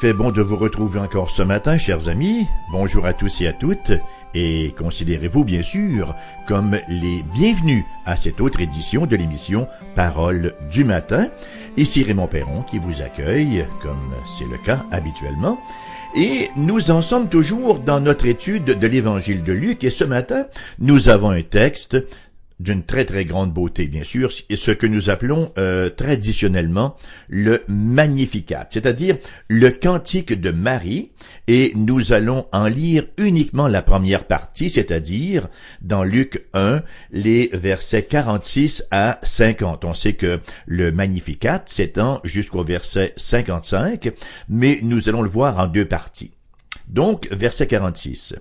[0.00, 2.46] Fait bon de vous retrouver encore ce matin, chers amis.
[2.72, 3.92] Bonjour à tous et à toutes.
[4.32, 6.14] Et considérez-vous bien sûr
[6.48, 11.28] comme les bienvenus à cette autre édition de l'émission Parole du matin.
[11.76, 15.60] Ici Raymond Perron qui vous accueille, comme c'est le cas habituellement.
[16.16, 20.46] Et nous en sommes toujours dans notre étude de l'évangile de Luc et ce matin,
[20.78, 21.98] nous avons un texte
[22.60, 26.94] d'une très très grande beauté, bien sûr, et ce que nous appelons euh, traditionnellement
[27.28, 29.16] le Magnificat, c'est-à-dire
[29.48, 31.10] le cantique de Marie,
[31.48, 35.48] et nous allons en lire uniquement la première partie, c'est-à-dire
[35.80, 39.86] dans Luc 1, les versets 46 à 50.
[39.86, 44.12] On sait que le Magnificat s'étend jusqu'au verset 55,
[44.50, 46.32] mais nous allons le voir en deux parties.
[46.88, 48.34] Donc, verset 46.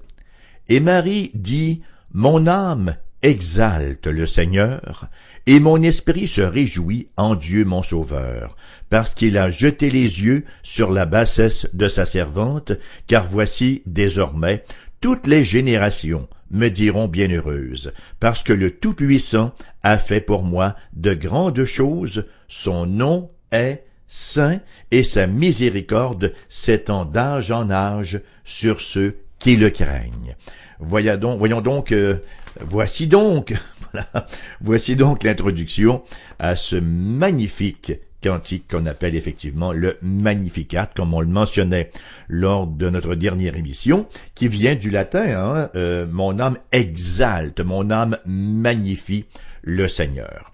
[0.67, 1.83] Et Marie dit,
[2.14, 5.09] Mon âme exalte le Seigneur,
[5.45, 8.56] et mon esprit se réjouit en Dieu mon Sauveur,
[8.89, 12.73] parce qu'il a jeté les yeux sur la bassesse de sa servante,
[13.08, 14.64] car voici désormais
[15.02, 21.14] toutes les générations me diront bienheureuse, parce que le Tout-Puissant a fait pour moi de
[21.14, 24.59] grandes choses, son nom est saint,
[24.92, 30.36] et sa miséricorde s'étend d'âge en âge sur ceux qui le craignent.
[30.80, 32.17] Voyons donc, voyons donc euh,
[32.62, 33.54] Voici donc,
[34.62, 36.04] voici donc l'introduction
[36.40, 41.92] à ce magnifique cantique qu'on appelle effectivement le Magnificat, comme on le mentionnait
[42.28, 47.90] lors de notre dernière émission, qui vient du latin, hein, euh, mon âme exalte, mon
[47.92, 49.26] âme magnifie
[49.62, 50.52] le Seigneur.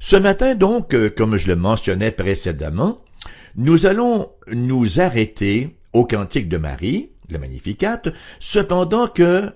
[0.00, 3.00] Ce matin donc, euh, comme je le mentionnais précédemment,
[3.56, 8.02] nous allons nous arrêter au cantique de Marie, le Magnificat,
[8.38, 9.50] cependant que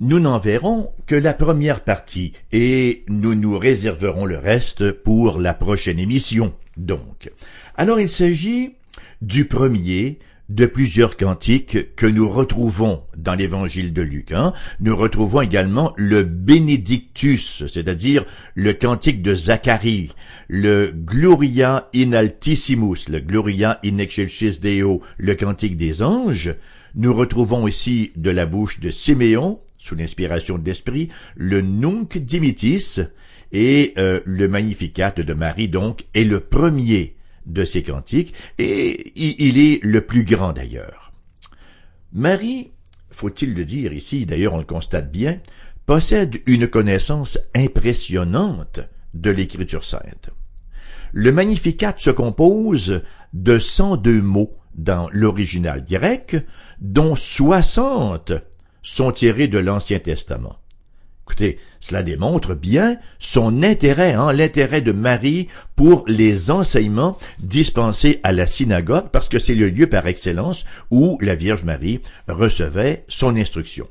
[0.00, 5.54] Nous n'en verrons que la première partie, et nous nous réserverons le reste pour la
[5.54, 7.32] prochaine émission, donc.
[7.74, 8.74] Alors il s'agit
[9.22, 14.30] du premier de plusieurs cantiques que nous retrouvons dans l'évangile de Luc.
[14.30, 14.52] Hein.
[14.78, 20.12] Nous retrouvons également le Benedictus, c'est-à-dire le cantique de Zacharie,
[20.46, 26.54] le Gloria in Altissimus, le Gloria in excelsis Deo, le cantique des anges.
[26.94, 33.00] Nous retrouvons aussi de la bouche de Siméon sous l'inspiration de l'esprit, le Nunc Dimittis
[33.52, 37.16] et euh, le Magnificat de Marie donc est le premier
[37.46, 41.12] de ces cantiques et il est le plus grand d'ailleurs.
[42.12, 42.72] Marie,
[43.10, 45.40] faut-il le dire ici, d'ailleurs on le constate bien,
[45.86, 48.80] possède une connaissance impressionnante
[49.14, 50.30] de l'écriture sainte.
[51.12, 53.02] Le Magnificat se compose
[53.32, 56.36] de 102 mots dans l'original grec,
[56.80, 58.32] dont 60
[58.88, 60.56] sont tirés de l'Ancien Testament.
[61.26, 68.32] Écoutez, cela démontre bien son intérêt, hein, l'intérêt de Marie pour les enseignements dispensés à
[68.32, 73.36] la synagogue, parce que c'est le lieu par excellence où la Vierge Marie recevait son
[73.36, 73.86] instruction.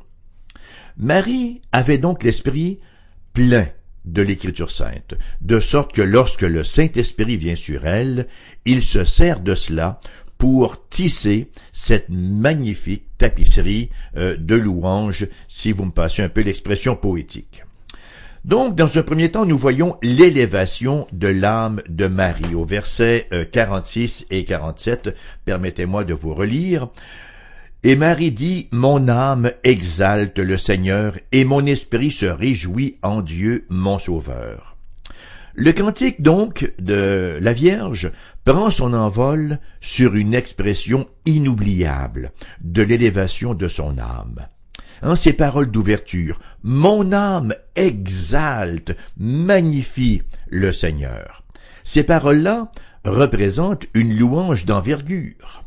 [0.97, 2.79] Marie avait donc l'esprit
[3.33, 3.67] plein
[4.03, 8.27] de l'Écriture sainte, de sorte que lorsque le Saint-Esprit vient sur elle,
[8.65, 9.99] il se sert de cela
[10.39, 16.95] pour tisser cette magnifique tapisserie euh, de louanges, si vous me passez un peu l'expression
[16.95, 17.63] poétique.
[18.45, 24.27] Donc, dans un premier temps, nous voyons l'élévation de l'âme de Marie au verset 46
[24.31, 25.15] euh, et 47.
[25.43, 26.87] Permettez-moi de vous relire.
[27.83, 33.65] Et Marie dit, Mon âme exalte le Seigneur, et mon esprit se réjouit en Dieu
[33.69, 34.77] mon Sauveur.
[35.53, 38.11] Le cantique donc de la Vierge
[38.47, 42.31] prend son envol sur une expression inoubliable
[42.61, 44.47] de l'élévation de son âme.
[45.01, 51.43] En ces paroles d'ouverture, mon âme exalte, magnifie le Seigneur.
[51.83, 52.71] Ces paroles-là
[53.03, 55.65] représentent une louange d'envergure.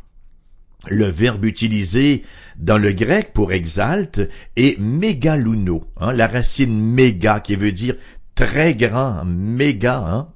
[0.87, 2.23] Le verbe utilisé
[2.57, 7.95] dans le grec pour exalte est mégaluno, hein, la racine méga qui veut dire
[8.33, 10.29] très grand, méga, hein,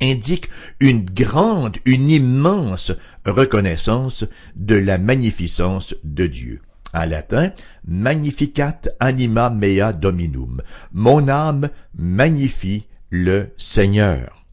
[0.00, 0.48] indique
[0.80, 2.92] une grande, une immense
[3.26, 4.24] reconnaissance
[4.56, 6.60] de la magnificence de Dieu.
[6.94, 7.52] En latin,
[7.86, 10.62] magnificat anima mea dominum.
[10.92, 14.46] Mon âme magnifie le Seigneur.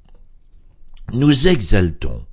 [1.13, 2.25] Nous exaltons,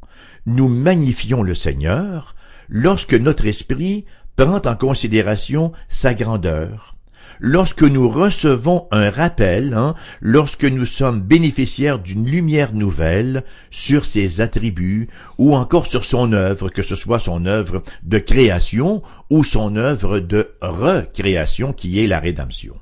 [0.46, 2.34] nous magnifions le Seigneur
[2.68, 6.96] lorsque notre esprit prend en considération sa grandeur,
[7.40, 14.40] lorsque nous recevons un rappel, hein, lorsque nous sommes bénéficiaires d'une lumière nouvelle sur ses
[14.40, 15.08] attributs
[15.38, 20.18] ou encore sur son œuvre, que ce soit son œuvre de création ou son œuvre
[20.18, 22.74] de recréation qui est la rédemption.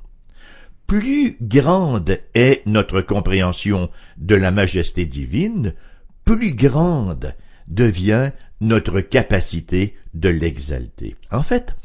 [0.87, 5.73] plus grande est notre compréhension de la majesté divine,
[6.25, 7.33] plus grande
[7.67, 11.15] devient notre capacité de l'exalter.
[11.31, 11.75] En fait,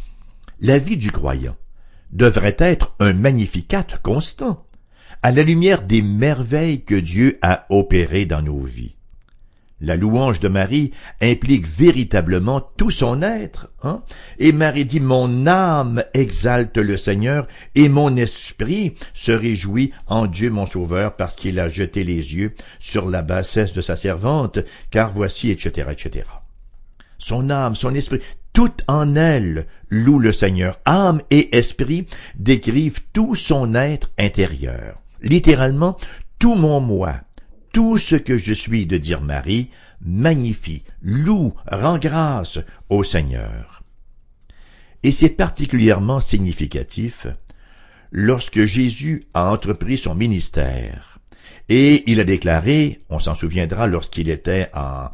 [0.61, 1.57] la vie du croyant
[2.17, 4.65] devrait être un magnificat constant,
[5.23, 8.95] à la lumière des merveilles que Dieu a opérées dans nos vies.
[9.83, 13.69] La louange de Marie implique véritablement tout son être.
[13.83, 14.03] Hein?
[14.39, 20.49] Et Marie dit, Mon âme exalte le Seigneur, et mon esprit se réjouit en Dieu
[20.49, 24.61] mon Sauveur, parce qu'il a jeté les yeux sur la bassesse de sa servante,
[24.91, 26.25] car voici, etc., etc.
[27.19, 28.21] Son âme, son esprit,
[28.56, 30.81] tout en elle loue le Seigneur.
[30.87, 32.06] Âme et esprit
[32.37, 35.03] décrivent tout son être intérieur.
[35.20, 35.99] Littéralement,
[36.38, 37.20] tout mon moi,
[37.75, 39.69] tout ce que je suis de dire Marie,
[40.00, 42.58] magnifie, loue, rend grâce
[42.88, 43.82] au Seigneur.
[45.03, 47.26] Et c'est particulièrement significatif
[48.11, 51.16] lorsque Jésus a entrepris son ministère.
[51.69, 55.09] Et il a déclaré, on s'en souviendra lorsqu'il était en,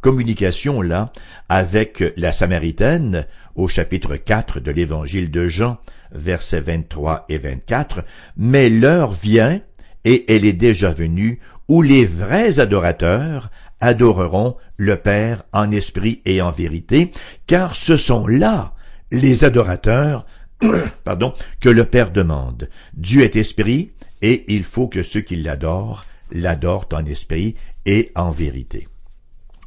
[0.00, 1.12] communication là
[1.48, 5.78] avec la Samaritaine au chapitre 4 de l'évangile de Jean,
[6.12, 8.04] versets 23 et 24,
[8.36, 9.60] mais l'heure vient,
[10.04, 13.50] et elle est déjà venue, où les vrais adorateurs
[13.80, 17.10] adoreront le Père en esprit et en vérité,
[17.46, 18.74] car ce sont là
[19.10, 20.26] les adorateurs
[21.04, 22.68] pardon, que le Père demande.
[22.94, 23.92] Dieu est esprit,
[24.22, 27.54] et il faut que ceux qui l'adorent l'adorent en esprit
[27.86, 28.88] et en vérité.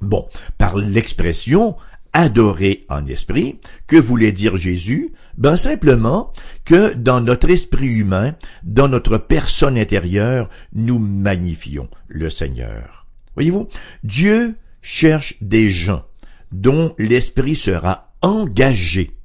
[0.02, 0.28] Bon,
[0.58, 1.76] par l'expression
[2.14, 5.14] adorer en esprit, que voulait dire Jésus?
[5.38, 6.34] Ben simplement
[6.66, 13.06] que dans notre esprit humain, dans notre personne intérieure, nous magnifions le Seigneur.
[13.36, 13.70] Voyez-vous,
[14.04, 16.04] Dieu cherche des gens
[16.52, 19.16] dont l'esprit sera engagé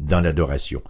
[0.00, 0.82] dans l'adoration.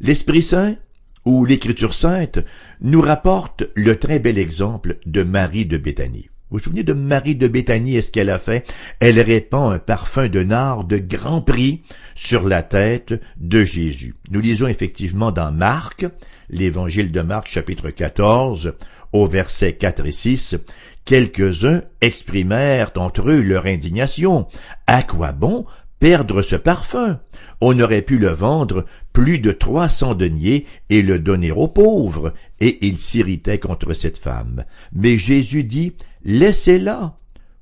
[0.00, 0.76] L'Esprit Saint
[1.24, 2.40] ou l'Écriture sainte
[2.80, 6.28] nous rapporte le très bel exemple de Marie de Béthanie.
[6.50, 8.70] Vous vous souvenez de Marie de Béthanie et ce qu'elle a fait?
[9.00, 11.82] Elle répand un parfum de nard de grand prix
[12.14, 14.14] sur la tête de Jésus.
[14.30, 16.06] Nous lisons effectivement dans Marc,
[16.50, 18.74] l'évangile de Marc chapitre 14,
[19.12, 20.56] au verset 4 et 6,
[21.04, 24.46] quelques-uns exprimèrent entre eux leur indignation.
[24.86, 25.66] À quoi bon
[25.98, 27.18] perdre ce parfum?
[27.60, 32.34] On aurait pu le vendre plus de trois cents deniers et le donner aux pauvres.
[32.60, 34.64] Et il s'irritait contre cette femme.
[34.92, 35.94] Mais Jésus dit,
[36.24, 37.16] Laissez-la.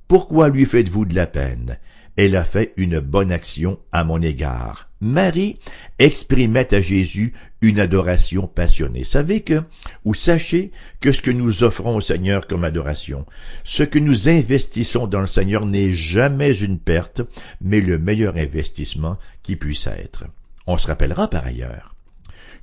[0.08, 1.78] Pourquoi lui faites-vous de la peine?
[2.16, 4.90] Elle a fait une bonne action à mon égard.
[5.00, 5.58] Marie
[5.98, 9.04] exprimait à Jésus une adoration passionnée.
[9.04, 9.62] Savez que,
[10.04, 10.70] ou sachez
[11.00, 13.26] que ce que nous offrons au Seigneur comme adoration,
[13.64, 17.22] ce que nous investissons dans le Seigneur n'est jamais une perte,
[17.60, 20.24] mais le meilleur investissement qui puisse être.
[20.66, 21.94] On se rappellera par ailleurs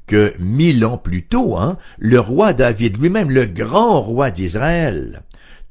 [0.09, 5.21] que mille ans plus tôt, hein, le roi David lui-même, le grand roi d'Israël,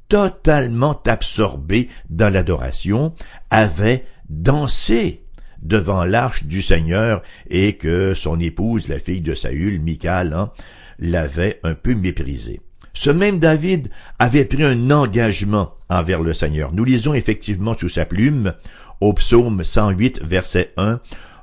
[0.07, 3.13] totalement absorbé dans l'adoration,
[3.49, 5.23] avait dansé
[5.61, 10.51] devant l'arche du Seigneur et que son épouse, la fille de Saül, Michal, hein,
[10.99, 12.61] l'avait un peu méprisé.
[12.93, 13.89] Ce même David
[14.19, 16.73] avait pris un engagement envers le Seigneur.
[16.73, 18.53] Nous lisons effectivement sous sa plume,
[19.01, 20.99] au psaume 108, verset 1,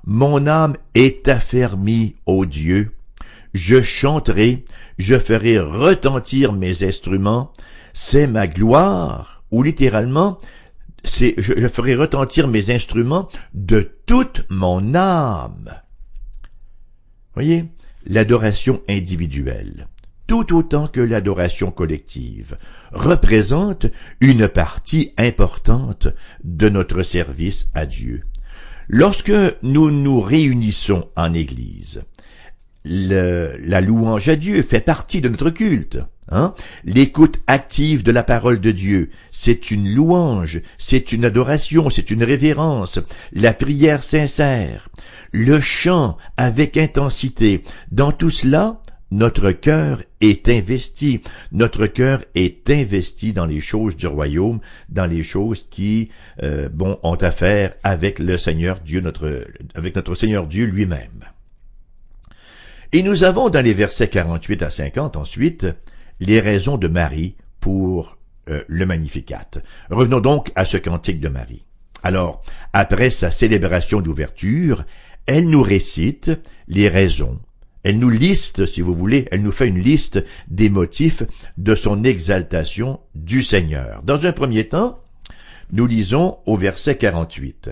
[0.07, 2.93] Mon âme est affermie, ô Dieu,
[3.55, 4.65] je chanterai,
[4.99, 7.53] je ferai retentir mes instruments,
[7.93, 10.39] c'est ma gloire, ou littéralement,
[11.03, 15.75] c'est, je, ferai retentir mes instruments de toute mon âme.
[17.35, 17.65] Voyez,
[18.07, 19.89] l'adoration individuelle,
[20.29, 22.57] tout autant que l'adoration collective,
[22.93, 23.87] représente
[24.21, 26.07] une partie importante
[26.45, 28.23] de notre service à Dieu.
[28.88, 32.02] Lorsque nous nous réunissons en Église,
[32.85, 35.99] la louange à Dieu fait partie de notre culte.
[36.28, 36.55] Hein?
[36.85, 42.25] L'écoute active de la parole de Dieu, c'est une louange, c'est une adoration, c'est une
[42.25, 42.99] révérence,
[43.33, 44.88] la prière sincère,
[45.33, 47.62] le chant avec intensité.
[47.93, 51.21] Dans tout cela, notre cœur est investi,
[51.53, 56.11] notre cœur est investi dans les choses du royaume, dans les choses qui,
[56.43, 61.25] euh, bon, ont affaire avec le Seigneur Dieu, notre, avec notre Seigneur Dieu lui-même.
[62.93, 65.67] Et nous avons dans les versets 48 à 50 ensuite
[66.21, 69.49] les raisons de Marie pour euh, le Magnificat.
[69.91, 71.65] Revenons donc à ce cantique de Marie.
[72.03, 74.85] Alors, après sa célébration d'ouverture,
[75.27, 76.31] elle nous récite
[76.69, 77.41] les raisons.
[77.87, 81.23] Elle nous liste, si vous voulez, elle nous fait une liste des motifs
[81.57, 84.02] de son exaltation du Seigneur.
[84.02, 84.99] Dans un premier temps,
[85.71, 87.71] nous lisons au verset 48.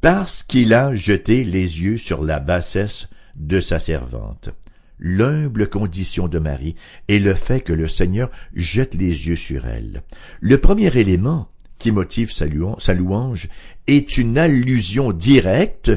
[0.00, 3.06] Parce qu'il a jeté les yeux sur la bassesse
[3.36, 4.50] de sa servante.
[4.98, 6.74] l'humble condition de Marie
[7.06, 10.02] et le fait que le Seigneur jette les yeux sur elle.
[10.40, 12.46] Le premier élément qui motive sa
[12.94, 13.48] louange
[13.86, 15.92] est une allusion directe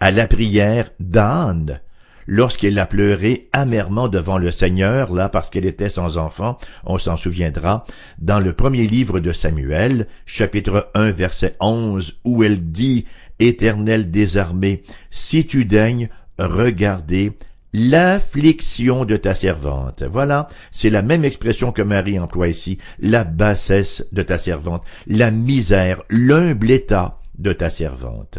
[0.00, 1.80] à la prière d'Anne
[2.26, 7.16] lorsqu'elle a pleuré amèrement devant le Seigneur, là, parce qu'elle était sans enfant, on s'en
[7.16, 7.84] souviendra,
[8.18, 13.06] dans le premier livre de Samuel, chapitre 1, verset 11, où elle dit,
[13.38, 17.32] Éternel désarmé, si tu daignes, regardez
[17.72, 20.02] l'affliction de ta servante.
[20.10, 25.30] Voilà, c'est la même expression que Marie emploie ici, la bassesse de ta servante, la
[25.30, 28.38] misère, l'humble état de ta servante.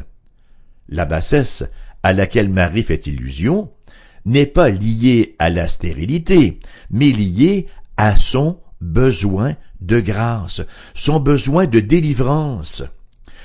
[0.90, 1.64] La bassesse
[2.02, 3.72] à laquelle Marie fait illusion
[4.28, 6.60] n'est pas liée à la stérilité,
[6.92, 10.62] mais liée à son besoin de grâce,
[10.94, 12.84] son besoin de délivrance,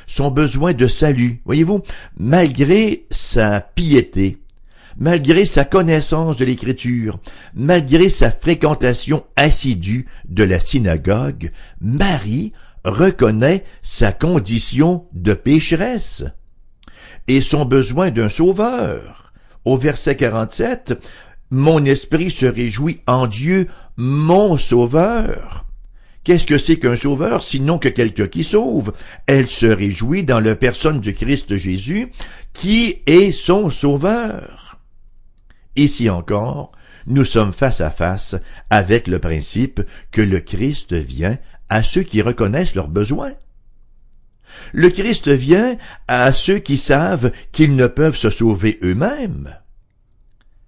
[0.06, 1.40] son besoin de salut.
[1.44, 1.82] Voyez-vous,
[2.18, 4.38] malgré sa piété,
[4.96, 7.20] malgré sa connaissance de l'écriture,
[7.54, 12.52] malgré sa fréquentation assidue de la synagogue, Marie
[12.84, 16.24] reconnaît sa condition de pécheresse
[17.28, 19.21] et son besoin d'un sauveur.
[19.64, 20.94] Au verset 47,
[21.50, 25.66] Mon esprit se réjouit en Dieu, mon sauveur.
[26.24, 28.92] Qu'est-ce que c'est qu'un sauveur sinon que quelqu'un qui sauve?
[29.26, 32.12] Elle se réjouit dans la personne du Christ Jésus,
[32.52, 34.78] qui est son sauveur.
[35.74, 36.72] Ici encore,
[37.06, 38.36] nous sommes face à face
[38.70, 41.38] avec le principe que le Christ vient
[41.68, 43.32] à ceux qui reconnaissent leurs besoins.
[44.72, 45.76] Le Christ vient
[46.08, 49.56] à ceux qui savent qu'ils ne peuvent se sauver eux-mêmes.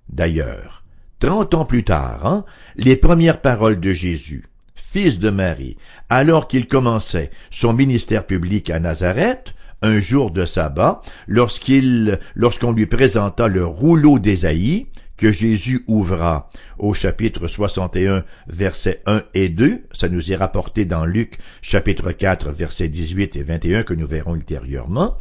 [0.09, 0.85] D'ailleurs,
[1.19, 2.45] trente ans plus tard, hein,
[2.77, 5.77] les premières paroles de Jésus, fils de Marie,
[6.09, 13.49] alors qu'il commençait son ministère public à Nazareth, un jour de sabbat, lorsqu'on lui présenta
[13.49, 14.87] le rouleau d'Ésaïe,
[15.17, 19.85] que Jésus ouvra au chapitre 61, versets 1 et 2.
[19.93, 24.35] Ça nous est rapporté dans Luc, chapitre 4, versets 18 et 21, que nous verrons
[24.35, 25.17] ultérieurement.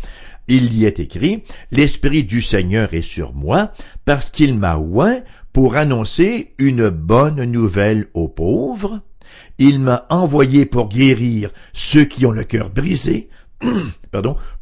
[0.47, 3.71] Il y est écrit, L'Esprit du Seigneur est sur moi,
[4.05, 5.21] parce qu'il m'a oint
[5.53, 9.01] pour annoncer une bonne nouvelle aux pauvres.
[9.57, 13.29] Il m'a envoyé pour guérir ceux qui ont le cœur brisé,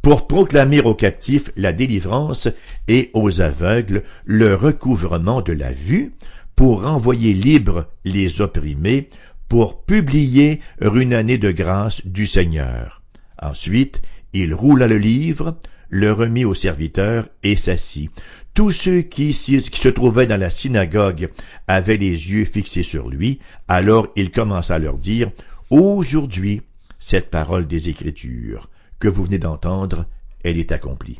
[0.02, 2.48] pour proclamer aux captifs la délivrance
[2.88, 6.14] et aux aveugles le recouvrement de la vue,
[6.56, 9.10] pour renvoyer libres les opprimés,
[9.50, 13.02] pour publier une année de grâce du Seigneur.
[13.42, 14.02] Ensuite,
[14.34, 15.58] il roula le livre,
[15.90, 18.12] le remit au serviteur et s'assit.
[18.54, 21.30] Tous ceux qui, se trouvaient dans la synagogue
[21.68, 25.32] avaient les yeux fixés sur lui, alors il commença à leur dire,
[25.70, 26.62] Aujourd'hui,
[27.00, 28.70] cette parole des Écritures
[29.02, 30.06] que vous venez d'entendre,
[30.46, 31.20] elle est accomplie.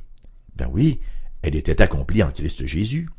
[0.56, 1.02] Ben oui,
[1.42, 3.10] elle était accomplie en Christ Jésus.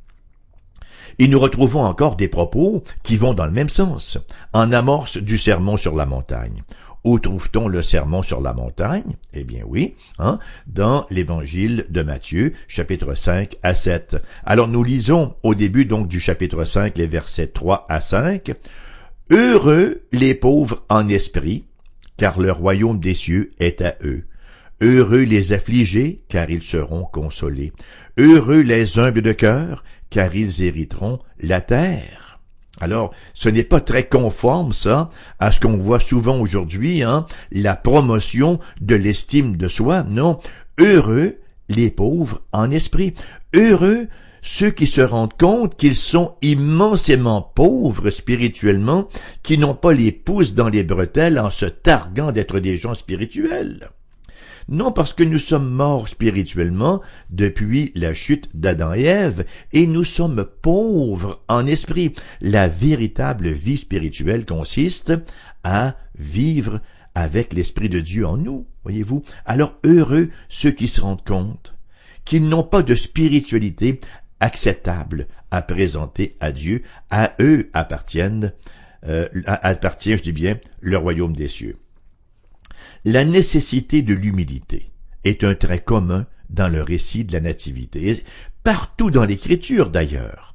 [1.19, 4.17] Et nous retrouvons encore des propos qui vont dans le même sens,
[4.55, 6.63] en amorce du sermon sur la montagne.
[7.05, 9.17] Où trouve-t-on le sermon sur la montagne?
[9.35, 10.39] Eh bien oui, hein,
[10.69, 14.17] dans l'évangile de Matthieu, chapitre 5 à 7.
[14.45, 18.53] Alors nous lisons au début donc du chapitre 5 les versets 3 à 5.
[19.31, 21.65] Heureux les pauvres en esprit,
[22.17, 24.25] car le royaume des cieux est à eux.
[24.85, 27.73] Heureux les affligés, car ils seront consolés.
[28.19, 32.41] Heureux les humbles de cœur, car ils hériteront la terre.
[32.81, 35.09] Alors, ce n'est pas très conforme, ça,
[35.39, 40.03] à ce qu'on voit souvent aujourd'hui, hein, la promotion de l'estime de soi.
[40.03, 40.41] Non,
[40.81, 41.37] heureux
[41.69, 43.15] les pauvres en esprit.
[43.55, 44.09] Heureux
[44.45, 49.09] ceux qui se rendent compte qu'ils sont immensément pauvres spirituellement,
[49.45, 53.93] qui n'ont pas les pouces dans les bretelles en se targuant d'être des gens spirituels
[54.69, 57.01] non parce que nous sommes morts spirituellement
[57.31, 62.13] depuis la chute d'Adam et Ève, et nous sommes pauvres en esprit.
[62.41, 65.13] La véritable vie spirituelle consiste
[65.65, 66.81] à vivre
[67.15, 69.23] avec l'Esprit de Dieu en nous, voyez-vous.
[69.45, 71.75] Alors heureux ceux qui se rendent compte
[72.25, 74.01] qu'ils n'ont pas de spiritualité
[74.41, 78.53] acceptable à présenter à Dieu, à eux appartiennent,
[79.07, 81.79] euh, appartient, je dis bien, le royaume des cieux.
[83.05, 84.93] La nécessité de l'humilité
[85.25, 88.23] est un trait commun dans le récit de la Nativité,
[88.63, 90.55] partout dans l'Écriture d'ailleurs,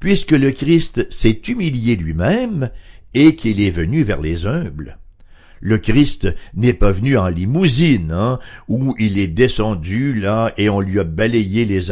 [0.00, 2.70] puisque le Christ s'est humilié lui-même
[3.12, 4.96] et qu'il est venu vers les humbles.
[5.60, 10.80] Le Christ n'est pas venu en limousine, hein, où il est descendu là et on
[10.80, 11.90] lui a balayé les,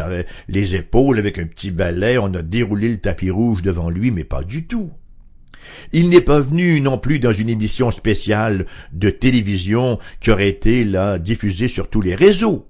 [0.49, 4.25] les épaules avec un petit balai, on a déroulé le tapis rouge devant lui, mais
[4.25, 4.91] pas du tout.
[5.93, 10.85] Il n'est pas venu non plus dans une émission spéciale de télévision qui aurait été
[10.85, 12.69] là diffusée sur tous les réseaux.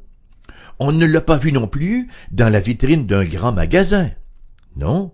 [0.78, 4.11] On ne l'a pas vu non plus dans la vitrine d'un grand magasin.
[4.76, 5.12] Non,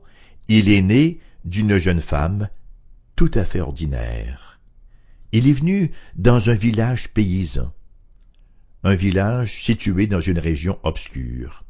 [0.49, 2.49] il est né d'une jeune femme
[3.17, 4.61] tout à fait ordinaire.
[5.33, 7.73] Il est venu dans un village paysan,
[8.85, 11.65] un village situé dans une région obscure.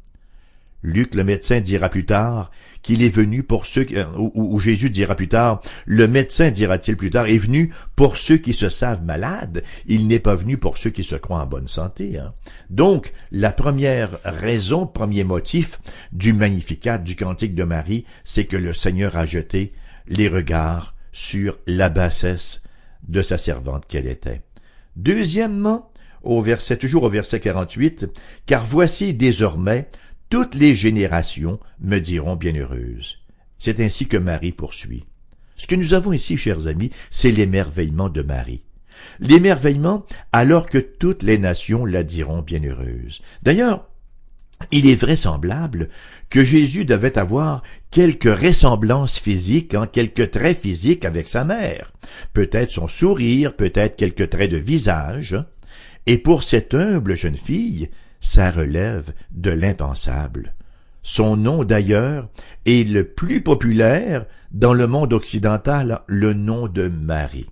[0.81, 4.89] Luc le médecin dira plus tard qu'il est venu pour ceux qui, euh, ou, Jésus
[4.89, 9.03] dira plus tard, le médecin dira-t-il plus tard, est venu pour ceux qui se savent
[9.03, 12.17] malades, il n'est pas venu pour ceux qui se croient en bonne santé.
[12.17, 12.33] Hein.
[12.69, 15.81] Donc, la première raison, premier motif
[16.13, 19.73] du Magnificat, du Cantique de Marie, c'est que le Seigneur a jeté
[20.07, 22.61] les regards sur la bassesse
[23.07, 24.41] de sa servante qu'elle était.
[24.95, 25.91] Deuxièmement,
[26.23, 28.07] au verset, toujours au verset 48,
[28.45, 29.89] car voici désormais
[30.29, 33.17] toutes les générations me diront bienheureuse.
[33.57, 35.05] C'est ainsi que Marie poursuit.
[35.57, 38.63] Ce que nous avons ici, chers amis, c'est l'émerveillement de Marie.
[39.19, 43.21] L'émerveillement alors que toutes les nations la diront bienheureuse.
[43.43, 43.89] D'ailleurs,
[44.71, 45.89] il est vraisemblable
[46.29, 51.93] que Jésus devait avoir quelques ressemblances physiques, en hein, quelques traits physiques avec sa mère,
[52.33, 55.37] peut-être son sourire, peut-être quelques traits de visage,
[56.05, 60.53] et pour cette humble jeune fille, ça relève de l'impensable.
[61.03, 62.29] Son nom d'ailleurs
[62.65, 67.49] est le plus populaire dans le monde occidental, le nom de Marie.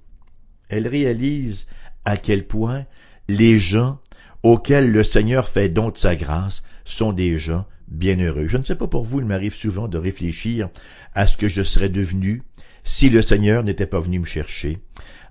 [0.69, 1.67] Elle réalise
[2.05, 2.85] à quel point
[3.29, 3.99] les gens
[4.43, 8.47] auxquels le Seigneur fait don de sa grâce sont des gens bienheureux.
[8.47, 10.69] Je ne sais pas pour vous, il m'arrive souvent de réfléchir
[11.13, 12.43] à ce que je serais devenu
[12.87, 14.77] si le Seigneur n'était pas venu me chercher,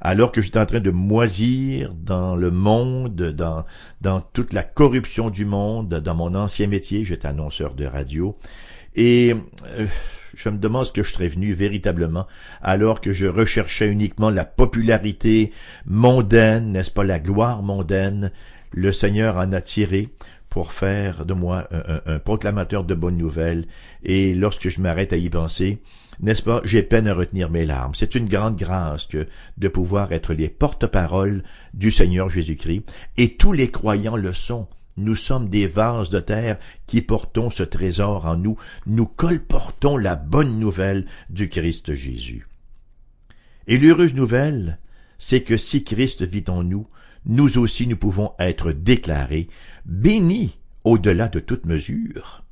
[0.02, 3.64] alors que j'étais en train de moisir dans le monde, dans,
[4.02, 8.36] dans toute la corruption du monde, dans mon ancien métier, j'étais annonceur de radio,
[8.94, 9.34] et
[9.78, 9.86] euh,
[10.34, 12.26] je me demande ce que je serais venu véritablement,
[12.60, 15.50] alors que je recherchais uniquement la popularité
[15.86, 18.32] mondaine, n'est-ce pas, la gloire mondaine,
[18.70, 20.10] le Seigneur en a tiré
[20.50, 23.66] pour faire de moi un, un proclamateur de bonnes nouvelles,
[24.02, 25.80] et lorsque je m'arrête à y penser,
[26.20, 27.94] n'est-ce pas, j'ai peine à retenir mes larmes.
[27.94, 29.26] C'est une grande grâce que
[29.58, 31.42] de pouvoir être les porte-paroles
[31.74, 32.84] du Seigneur Jésus-Christ,
[33.16, 34.68] et tous les croyants le sont.
[34.96, 40.16] Nous sommes des vases de terre qui portons ce trésor en nous, nous colportons la
[40.16, 42.46] bonne nouvelle du Christ Jésus.
[43.66, 44.78] Et l'heureuse nouvelle,
[45.18, 46.86] c'est que si Christ vit en nous,
[47.26, 49.48] nous aussi nous pouvons être déclarés
[49.84, 52.44] bénis au-delà de toute mesure.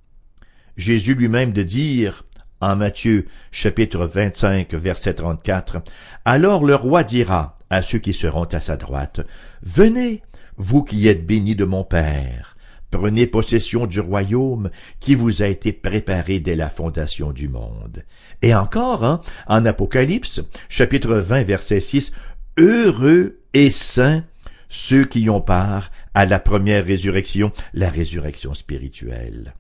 [0.77, 2.25] Jésus lui-même de dire
[2.65, 5.83] en Matthieu chapitre 25 verset 34,
[6.25, 9.21] Alors le roi dira à ceux qui seront à sa droite,
[9.63, 10.23] Venez,
[10.57, 12.57] vous qui êtes bénis de mon Père,
[12.91, 18.03] prenez possession du royaume qui vous a été préparé dès la fondation du monde.
[18.41, 22.13] Et encore, hein, en Apocalypse, chapitre 20, verset 6,
[22.57, 24.25] Heureux et saints
[24.71, 29.55] ceux qui ont part à la première résurrection, la résurrection spirituelle.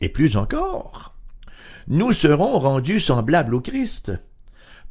[0.00, 1.14] Et plus encore,
[1.88, 4.12] nous serons rendus semblables au Christ.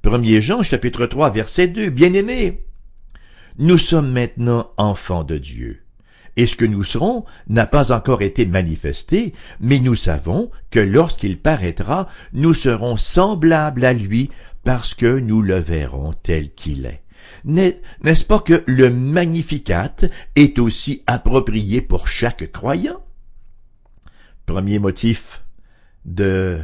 [0.03, 2.65] 1 Jean chapitre 3 verset 2, Bien-aimés,
[3.59, 5.83] nous sommes maintenant enfants de Dieu.
[6.35, 11.39] Et ce que nous serons n'a pas encore été manifesté, mais nous savons que lorsqu'il
[11.39, 14.29] paraîtra, nous serons semblables à lui
[14.63, 17.01] parce que nous le verrons tel qu'il est.
[17.43, 19.95] N'est-ce pas que le Magnificat
[20.35, 23.03] est aussi approprié pour chaque croyant?
[24.45, 25.43] Premier motif
[26.05, 26.59] de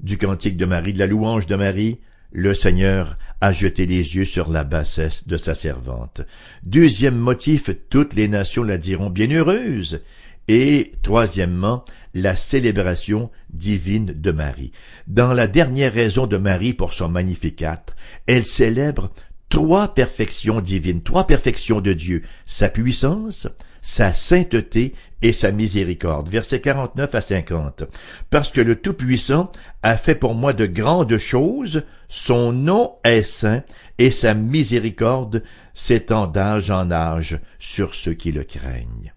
[0.00, 1.98] du cantique de Marie, de la louange de Marie,
[2.32, 6.22] le Seigneur a jeté les yeux sur la bassesse de sa servante.
[6.64, 10.02] Deuxième motif, toutes les nations la diront bienheureuse.
[10.48, 14.72] Et troisièmement, la célébration divine de Marie.
[15.06, 17.84] Dans la dernière raison de Marie pour son Magnificat,
[18.26, 19.10] elle célèbre
[19.48, 23.46] trois perfections divines, trois perfections de Dieu, sa puissance,
[23.80, 26.28] sa sainteté et sa miséricorde.
[26.28, 27.84] Versets 49 à 50.
[28.28, 29.50] Parce que le Tout-Puissant
[29.82, 33.62] a fait pour moi de grandes choses, son nom est saint,
[33.96, 35.42] et sa miséricorde
[35.74, 39.14] s'étend d'âge en âge sur ceux qui le craignent.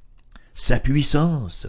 [0.56, 1.68] Sa puissance.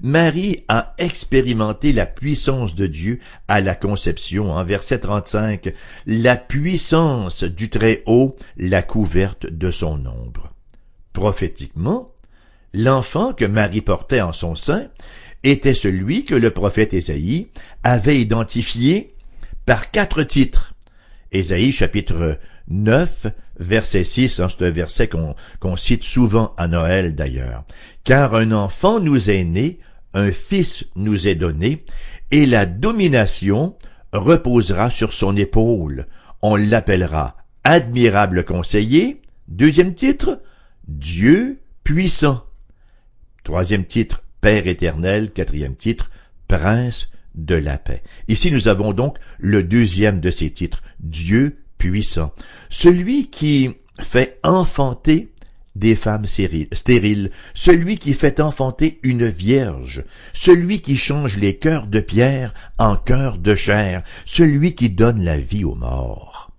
[0.00, 3.18] Marie a expérimenté la puissance de Dieu
[3.48, 4.52] à la conception.
[4.52, 5.72] En verset 35,
[6.06, 10.54] la puissance du Très-Haut, la couverte de son ombre.
[11.12, 12.11] Prophétiquement,
[12.74, 14.88] l'enfant que Marie portait en son sein
[15.42, 17.48] était celui que le prophète Ésaïe
[17.82, 19.14] avait identifié
[19.66, 20.74] par quatre titres.
[21.32, 23.26] Ésaïe chapitre 9,
[23.58, 27.64] verset 6, hein, c'est un verset qu'on cite souvent à Noël d'ailleurs.
[28.04, 29.80] Car un enfant nous est né,
[30.14, 31.84] un fils nous est donné,
[32.30, 33.76] et la domination
[34.12, 36.06] reposera sur son épaule.
[36.42, 39.22] On l'appellera admirable conseiller.
[39.48, 40.40] Deuxième titre,
[40.86, 42.44] Dieu puissant.
[43.44, 45.30] Troisième titre, Père éternel.
[45.30, 46.10] Quatrième titre,
[46.48, 48.02] Prince de la paix.
[48.28, 52.32] Ici nous avons donc le deuxième de ces titres, Dieu puissant.
[52.68, 55.32] Celui qui fait enfanter
[55.74, 62.00] des femmes stériles, celui qui fait enfanter une vierge, celui qui change les cœurs de
[62.00, 66.50] pierre en cœurs de chair, celui qui donne la vie aux morts.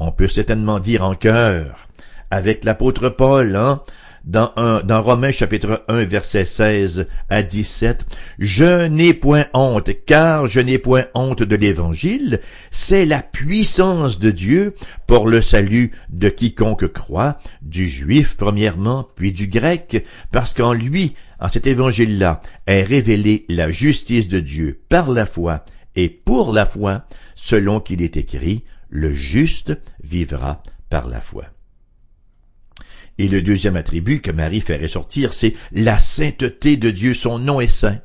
[0.00, 1.88] On peut certainement dire en cœur,
[2.30, 3.82] avec l'apôtre Paul, hein,
[4.24, 8.04] dans, Romains chapitre 1 verset 16 à 17,
[8.38, 14.30] Je n'ai point honte, car je n'ai point honte de l'Évangile, c'est la puissance de
[14.30, 14.74] Dieu
[15.06, 21.14] pour le salut de quiconque croit, du juif premièrement, puis du grec, parce qu'en lui,
[21.38, 25.64] en cet évangile-là, est révélée la justice de Dieu par la foi
[25.96, 27.04] et pour la foi,
[27.34, 31.44] selon qu'il est écrit, le juste vivra par la foi.
[33.20, 37.60] Et le deuxième attribut que Marie fait ressortir, c'est la sainteté de Dieu, son nom
[37.60, 37.98] est saint.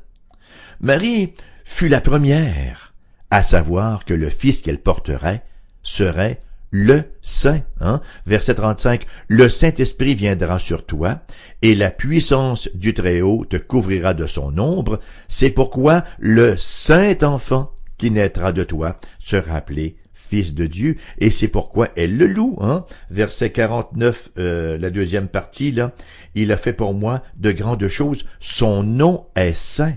[0.82, 1.32] Marie
[1.64, 2.92] fut la première
[3.30, 5.42] à savoir que le fils qu'elle porterait
[5.82, 7.62] serait le Saint.
[7.80, 8.02] Hein?
[8.26, 11.22] Verset 35, Le Saint-Esprit viendra sur toi,
[11.62, 15.00] et la puissance du Très-Haut te couvrira de son ombre.
[15.28, 21.48] C'est pourquoi le Saint-Enfant qui naîtra de toi sera appelé Fils de Dieu, et c'est
[21.48, 22.56] pourquoi elle le loue.
[22.60, 22.84] Hein?
[23.10, 25.94] Verset 49, euh, la deuxième partie, là,
[26.34, 29.96] il a fait pour moi de grandes choses, son nom est saint.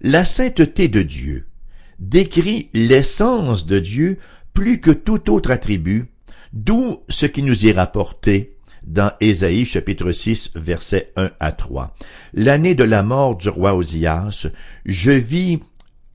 [0.00, 1.46] La sainteté de Dieu
[1.98, 4.18] décrit l'essence de Dieu
[4.54, 6.06] plus que tout autre attribut,
[6.52, 11.94] d'où ce qui nous est rapporté dans Ésaïe chapitre 6 versets 1 à 3.
[12.32, 14.46] L'année de la mort du roi Osias,
[14.86, 15.60] je vis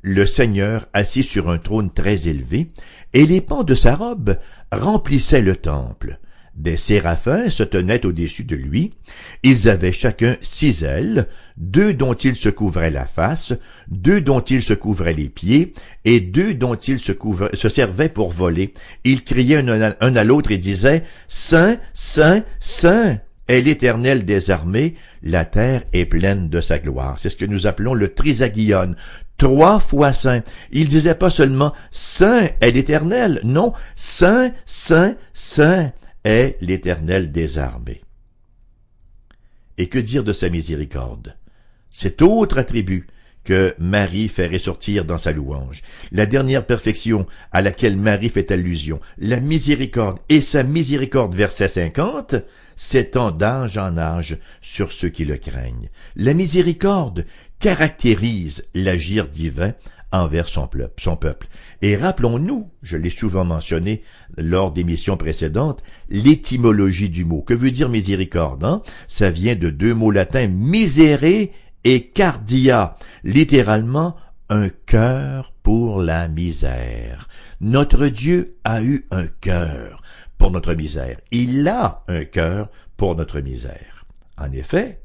[0.05, 2.69] le Seigneur assis sur un trône très élevé,
[3.13, 4.37] et les pans de sa robe
[4.71, 6.19] remplissaient le temple.
[6.53, 8.93] Des séraphins se tenaient au-dessus de lui.
[9.41, 13.53] Ils avaient chacun six ailes, deux dont ils se couvraient la face,
[13.89, 15.73] deux dont ils se couvraient les pieds,
[16.05, 17.13] et deux dont ils se,
[17.53, 18.75] se servaient pour voler.
[19.05, 25.45] Ils criaient un à l'autre et disaient, Saint, Saint, Saint est l'Éternel des armées, la
[25.45, 27.19] terre est pleine de sa gloire.
[27.19, 28.95] C'est ce que nous appelons le trisagion,
[29.37, 30.43] trois fois saint.
[30.71, 35.91] Il disait pas seulement Saint est l'Éternel, non, Saint, Saint, Saint
[36.23, 38.01] est l'Éternel des armées.
[39.77, 41.35] Et que dire de sa miséricorde?
[41.91, 43.07] Cet autre attribut
[43.45, 45.83] que Marie fait ressortir dans sa louange.
[46.11, 52.35] La dernière perfection à laquelle Marie fait allusion, la miséricorde et sa miséricorde verset 50,
[52.75, 55.89] s'étend d'âge en âge sur ceux qui le craignent.
[56.15, 57.25] La miséricorde
[57.59, 59.73] caractérise l'agir divin
[60.11, 61.47] envers son peuple.
[61.81, 64.03] Et rappelons-nous, je l'ai souvent mentionné
[64.37, 67.41] lors d'émissions précédentes, l'étymologie du mot.
[67.41, 68.81] Que veut dire miséricorde hein?
[69.07, 71.51] Ça vient de deux mots latins, miséré
[71.83, 74.15] et cardia, littéralement
[74.49, 77.27] un cœur pour la misère.
[77.61, 80.01] Notre Dieu a eu un cœur
[80.37, 81.17] pour notre misère.
[81.31, 84.05] Il a un cœur pour notre misère.
[84.37, 85.01] En effet,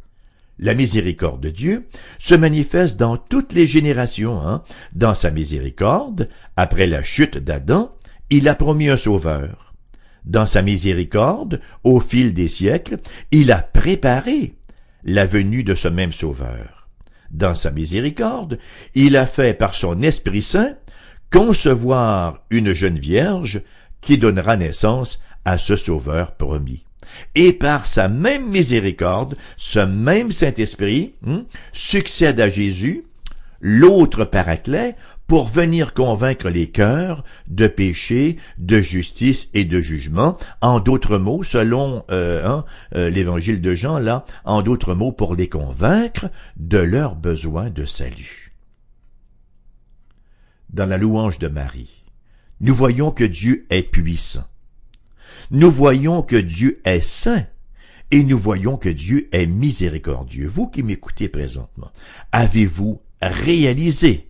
[0.61, 4.41] la miséricorde de Dieu se manifeste dans toutes les générations.
[4.47, 4.63] Hein.
[4.93, 7.97] Dans sa miséricorde, après la chute d'Adam,
[8.29, 9.75] il a promis un sauveur.
[10.27, 12.99] Dans sa miséricorde, au fil des siècles,
[13.33, 14.55] il a préparé
[15.03, 16.89] la venue de ce même sauveur.
[17.31, 18.59] Dans sa miséricorde,
[18.95, 20.75] il a fait par son Esprit Saint
[21.33, 23.63] concevoir une jeune vierge
[24.03, 26.85] qui donnera naissance à ce Sauveur promis.
[27.35, 33.05] Et par sa même miséricorde, ce même Saint-Esprit hein, succède à Jésus,
[33.61, 34.97] l'autre paraclet,
[35.31, 40.37] pour venir convaincre les cœurs de péché, de justice et de jugement.
[40.61, 42.65] En d'autres mots, selon euh, hein,
[42.97, 47.85] euh, l'évangile de Jean, là, en d'autres mots, pour les convaincre de leur besoin de
[47.85, 48.57] salut.
[50.71, 52.03] Dans la louange de Marie,
[52.61, 54.50] nous voyons que Dieu est puissant.
[55.53, 57.45] Nous voyons que Dieu est saint
[58.13, 60.47] et nous voyons que Dieu est miséricordieux.
[60.47, 61.91] Vous qui m'écoutez présentement,
[62.31, 64.29] avez-vous réalisé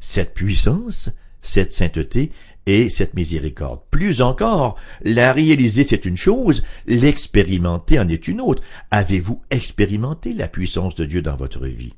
[0.00, 1.10] cette puissance,
[1.42, 2.32] cette sainteté
[2.64, 3.82] et cette miséricorde?
[3.90, 8.62] Plus encore, la réaliser c'est une chose, l'expérimenter en est une autre.
[8.90, 11.92] Avez-vous expérimenté la puissance de Dieu dans votre vie?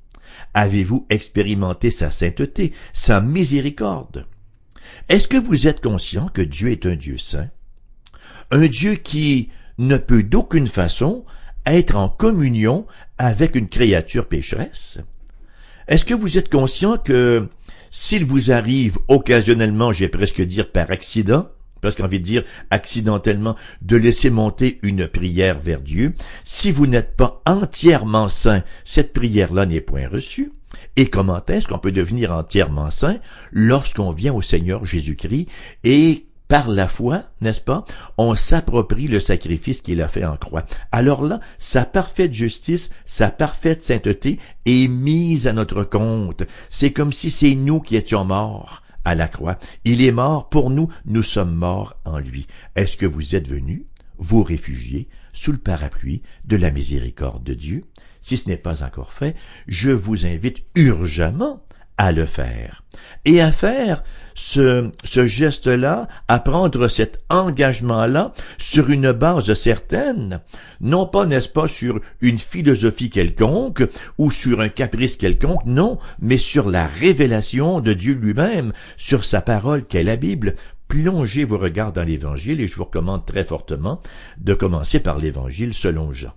[0.52, 4.26] Avez-vous expérimenté sa sainteté, sa miséricorde?
[5.08, 7.50] Est-ce que vous êtes conscient que Dieu est un Dieu saint?
[8.50, 11.24] Un Dieu qui ne peut d'aucune façon
[11.66, 12.86] être en communion
[13.18, 14.98] avec une créature pécheresse?
[15.88, 17.48] Est-ce que vous êtes conscient que
[17.90, 21.48] s'il vous arrive occasionnellement, j'ai presque dire par accident,
[21.80, 26.14] presque envie de dire accidentellement, de laisser monter une prière vers Dieu.
[26.42, 30.52] Si vous n'êtes pas entièrement saint, cette prière-là n'est point reçue.
[30.96, 33.18] Et comment est-ce qu'on peut devenir entièrement saint
[33.52, 35.48] lorsqu'on vient au Seigneur Jésus-Christ
[35.84, 37.84] et par la foi, n'est-ce pas,
[38.18, 40.64] on s'approprie le sacrifice qu'il a fait en croix.
[40.92, 46.44] Alors là, sa parfaite justice, sa parfaite sainteté est mise à notre compte.
[46.68, 49.58] C'est comme si c'est nous qui étions morts à la croix.
[49.84, 52.46] Il est mort pour nous, nous sommes morts en lui.
[52.76, 53.84] Est-ce que vous êtes venus,
[54.18, 57.82] vous réfugier, sous le parapluie de la miséricorde de Dieu?
[58.20, 61.62] Si ce n'est pas encore fait, je vous invite urgemment
[61.98, 62.82] à le faire.
[63.24, 64.02] Et à faire
[64.34, 70.40] ce, ce geste-là, à prendre cet engagement-là sur une base certaine,
[70.80, 73.84] non pas, n'est-ce pas, sur une philosophie quelconque
[74.18, 79.40] ou sur un caprice quelconque, non, mais sur la révélation de Dieu lui-même, sur sa
[79.40, 80.54] parole qu'est la Bible.
[80.88, 84.00] Plongez vos regards dans l'Évangile et je vous recommande très fortement
[84.38, 86.32] de commencer par l'Évangile selon Jean.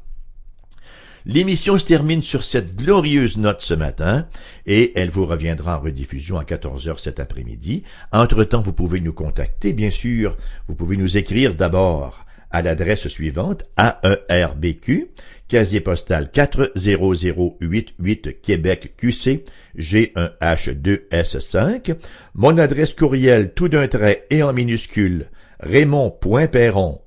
[1.29, 4.27] L'émission se termine sur cette glorieuse note ce matin
[4.65, 7.83] et elle vous reviendra en rediffusion à 14 heures cet après-midi.
[8.13, 10.37] Entre-temps, vous pouvez nous contacter, bien sûr.
[10.67, 15.09] Vous pouvez nous écrire d'abord à l'adresse suivante AERBQ,
[15.49, 19.43] casier postal 40088 Québec QC
[19.77, 21.93] G1H2S5.
[22.35, 25.25] Mon adresse courriel tout d'un trait et en minuscule
[25.59, 27.01] raymond.perron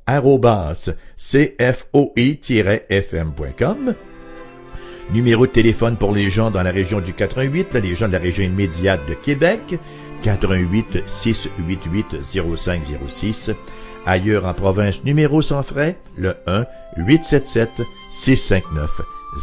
[1.16, 1.54] cfoi-fm.com
[5.12, 8.18] Numéro de téléphone pour les gens dans la région du 88, les gens de la
[8.18, 9.78] région immédiate de Québec,
[10.22, 13.50] 88 688 0506.
[14.06, 16.64] Ailleurs en province, numéro sans frais, le 1
[16.96, 19.00] 877 659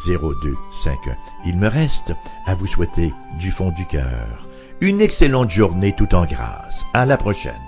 [0.07, 1.15] 0251.
[1.45, 2.13] Il me reste
[2.45, 4.47] à vous souhaiter du fond du cœur
[4.81, 6.85] une excellente journée tout en grâce.
[6.93, 7.66] À la prochaine.